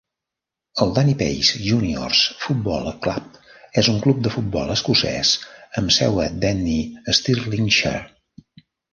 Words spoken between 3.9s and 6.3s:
un club de futbol escocès amb seu a